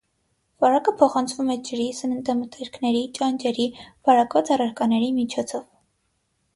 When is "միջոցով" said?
5.23-5.67